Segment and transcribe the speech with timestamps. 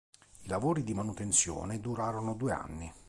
[0.15, 2.91] I lavori di manutenzione durarono due anni.